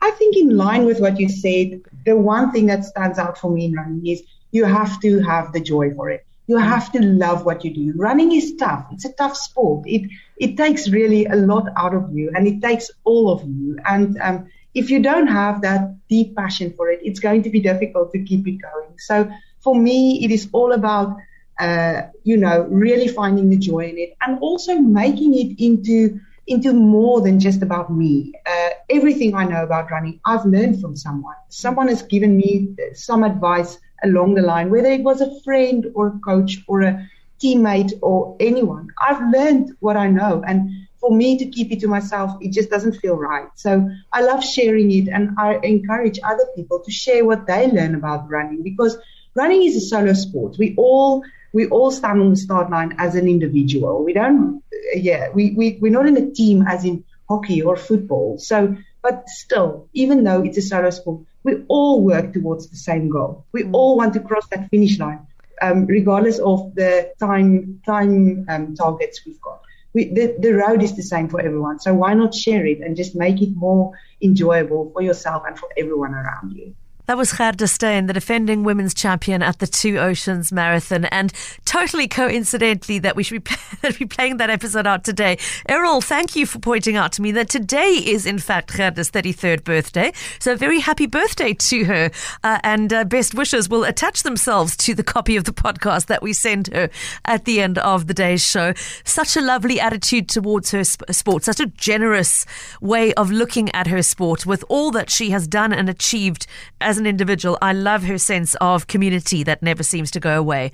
I 0.00 0.10
think 0.10 0.36
in 0.36 0.56
line 0.56 0.84
with 0.84 1.00
what 1.00 1.20
you 1.20 1.28
said, 1.28 1.82
the 2.04 2.16
one 2.16 2.50
thing 2.50 2.66
that 2.66 2.84
stands 2.84 3.18
out 3.18 3.38
for 3.38 3.50
me 3.50 3.66
in 3.66 3.74
running 3.74 4.06
is 4.06 4.22
you 4.50 4.64
have 4.64 5.00
to 5.00 5.20
have 5.20 5.52
the 5.52 5.60
joy 5.60 5.94
for 5.94 6.10
it. 6.10 6.26
You 6.46 6.58
have 6.58 6.92
to 6.92 7.00
love 7.00 7.46
what 7.46 7.64
you 7.64 7.72
do. 7.72 7.94
Running 7.96 8.32
is 8.32 8.56
tough. 8.56 8.86
It's 8.92 9.06
a 9.06 9.12
tough 9.12 9.34
sport. 9.34 9.84
It 9.86 10.10
it 10.36 10.58
takes 10.58 10.90
really 10.90 11.24
a 11.24 11.36
lot 11.36 11.68
out 11.74 11.94
of 11.94 12.12
you, 12.12 12.32
and 12.34 12.46
it 12.46 12.60
takes 12.60 12.90
all 13.04 13.32
of 13.32 13.44
you. 13.44 13.78
And 13.82 14.18
um, 14.20 14.48
if 14.74 14.90
you 14.90 15.00
don't 15.00 15.26
have 15.26 15.62
that 15.62 15.96
deep 16.08 16.36
passion 16.36 16.72
for 16.76 16.90
it, 16.90 17.00
it's 17.02 17.20
going 17.20 17.42
to 17.42 17.50
be 17.50 17.60
difficult 17.60 18.12
to 18.12 18.22
keep 18.22 18.46
it 18.46 18.58
going. 18.60 18.98
So 18.98 19.30
for 19.60 19.74
me, 19.74 20.24
it 20.24 20.30
is 20.30 20.48
all 20.52 20.72
about 20.72 21.16
uh, 21.60 22.02
you 22.24 22.36
know, 22.36 22.62
really 22.68 23.08
finding 23.08 23.48
the 23.50 23.56
joy 23.56 23.88
in 23.88 23.98
it 23.98 24.16
and 24.26 24.38
also 24.40 24.76
making 24.76 25.34
it 25.34 25.62
into 25.64 26.20
into 26.46 26.74
more 26.74 27.22
than 27.22 27.40
just 27.40 27.62
about 27.62 27.90
me. 27.90 28.32
Uh, 28.44 28.70
everything 28.90 29.34
I 29.34 29.44
know 29.44 29.62
about 29.62 29.90
running, 29.90 30.20
I've 30.26 30.44
learned 30.44 30.78
from 30.80 30.94
someone. 30.94 31.36
Someone 31.48 31.88
has 31.88 32.02
given 32.02 32.36
me 32.36 32.68
some 32.92 33.22
advice 33.24 33.78
along 34.02 34.34
the 34.34 34.42
line, 34.42 34.70
whether 34.70 34.90
it 34.90 35.02
was 35.02 35.22
a 35.22 35.40
friend 35.40 35.86
or 35.94 36.08
a 36.08 36.18
coach 36.18 36.58
or 36.68 36.82
a 36.82 37.08
teammate 37.42 37.92
or 38.02 38.36
anyone. 38.40 38.88
I've 39.00 39.22
learned 39.32 39.74
what 39.80 39.96
I 39.96 40.08
know. 40.08 40.42
And 40.46 40.83
for 41.04 41.14
me 41.14 41.36
to 41.36 41.44
keep 41.44 41.70
it 41.70 41.80
to 41.80 41.86
myself, 41.86 42.30
it 42.40 42.50
just 42.50 42.70
doesn't 42.70 42.94
feel 42.94 43.14
right. 43.14 43.48
So 43.56 43.90
I 44.10 44.22
love 44.22 44.42
sharing 44.42 44.90
it 44.90 45.08
and 45.08 45.36
I 45.38 45.56
encourage 45.62 46.18
other 46.24 46.46
people 46.56 46.80
to 46.80 46.90
share 46.90 47.26
what 47.26 47.46
they 47.46 47.70
learn 47.70 47.94
about 47.94 48.30
running 48.30 48.62
because 48.62 48.96
running 49.34 49.64
is 49.64 49.76
a 49.76 49.80
solo 49.80 50.14
sport. 50.14 50.56
We 50.58 50.74
all 50.78 51.22
we 51.52 51.66
all 51.66 51.90
stand 51.90 52.22
on 52.22 52.30
the 52.30 52.36
start 52.36 52.70
line 52.70 52.96
as 52.98 53.14
an 53.16 53.28
individual. 53.28 54.02
We 54.02 54.14
don't, 54.14 54.62
yeah, 54.94 55.28
we, 55.28 55.52
we, 55.52 55.78
we're 55.80 55.92
not 55.92 56.06
in 56.06 56.16
a 56.16 56.30
team 56.30 56.64
as 56.66 56.84
in 56.84 57.04
hockey 57.28 57.62
or 57.62 57.76
football. 57.76 58.38
So, 58.38 58.76
but 59.02 59.28
still, 59.28 59.88
even 59.92 60.24
though 60.24 60.42
it's 60.42 60.58
a 60.58 60.62
solo 60.62 60.90
sport, 60.90 61.20
we 61.44 61.62
all 61.68 62.02
work 62.02 62.32
towards 62.32 62.70
the 62.70 62.76
same 62.76 63.08
goal. 63.08 63.44
We 63.52 63.62
mm. 63.62 63.70
all 63.72 63.96
want 63.98 64.14
to 64.14 64.20
cross 64.20 64.48
that 64.48 64.68
finish 64.70 64.98
line, 64.98 65.28
um, 65.62 65.86
regardless 65.86 66.40
of 66.40 66.74
the 66.74 67.12
time, 67.20 67.82
time 67.86 68.46
um, 68.48 68.74
targets 68.74 69.20
we've 69.24 69.40
got. 69.40 69.60
We, 69.94 70.12
the, 70.12 70.36
the 70.38 70.52
road 70.54 70.82
is 70.82 70.96
the 70.96 71.02
same 71.02 71.28
for 71.28 71.40
everyone. 71.40 71.78
So 71.78 71.94
why 71.94 72.14
not 72.14 72.34
share 72.34 72.66
it 72.66 72.80
and 72.80 72.96
just 72.96 73.14
make 73.14 73.40
it 73.40 73.54
more 73.54 73.92
enjoyable 74.20 74.90
for 74.92 75.02
yourself 75.02 75.44
and 75.46 75.58
for 75.58 75.68
everyone 75.76 76.14
around 76.14 76.52
you? 76.52 76.74
That 77.06 77.18
was 77.18 77.34
Gerda 77.34 77.68
Steyn, 77.68 78.06
the 78.06 78.14
defending 78.14 78.64
women's 78.64 78.94
champion 78.94 79.42
at 79.42 79.58
the 79.58 79.66
Two 79.66 79.98
Oceans 79.98 80.50
Marathon. 80.50 81.04
And 81.06 81.34
totally 81.66 82.08
coincidentally 82.08 82.98
that 83.00 83.14
we 83.14 83.22
should 83.22 83.44
be, 83.44 83.54
be 83.98 84.06
playing 84.06 84.38
that 84.38 84.48
episode 84.48 84.86
out 84.86 85.04
today. 85.04 85.36
Errol, 85.68 86.00
thank 86.00 86.34
you 86.34 86.46
for 86.46 86.60
pointing 86.60 86.96
out 86.96 87.12
to 87.12 87.22
me 87.22 87.30
that 87.32 87.50
today 87.50 87.90
is 87.90 88.24
in 88.24 88.38
fact 88.38 88.74
Gerda's 88.74 89.10
33rd 89.10 89.64
birthday. 89.64 90.14
So 90.38 90.56
very 90.56 90.80
happy 90.80 91.04
birthday 91.04 91.52
to 91.52 91.84
her. 91.84 92.10
Uh, 92.42 92.58
and 92.64 92.90
uh, 92.90 93.04
best 93.04 93.34
wishes 93.34 93.68
will 93.68 93.84
attach 93.84 94.22
themselves 94.22 94.74
to 94.78 94.94
the 94.94 95.04
copy 95.04 95.36
of 95.36 95.44
the 95.44 95.52
podcast 95.52 96.06
that 96.06 96.22
we 96.22 96.32
send 96.32 96.68
her 96.68 96.88
at 97.26 97.44
the 97.44 97.60
end 97.60 97.76
of 97.76 98.06
the 98.06 98.14
day's 98.14 98.42
show. 98.42 98.72
Such 99.04 99.36
a 99.36 99.42
lovely 99.42 99.78
attitude 99.78 100.30
towards 100.30 100.70
her 100.70 100.84
sp- 100.88 101.04
sport, 101.10 101.44
such 101.44 101.60
a 101.60 101.66
generous 101.66 102.46
way 102.80 103.12
of 103.12 103.30
looking 103.30 103.70
at 103.74 103.88
her 103.88 104.02
sport 104.02 104.46
with 104.46 104.64
all 104.70 104.90
that 104.92 105.10
she 105.10 105.30
has 105.30 105.46
done 105.46 105.70
and 105.70 105.90
achieved 105.90 106.46
as 106.80 106.93
as 106.94 106.98
an 106.98 107.06
individual, 107.06 107.58
I 107.60 107.72
love 107.72 108.04
her 108.04 108.18
sense 108.18 108.54
of 108.60 108.86
community 108.86 109.42
that 109.42 109.64
never 109.64 109.82
seems 109.82 110.12
to 110.12 110.20
go 110.20 110.38
away. 110.38 110.70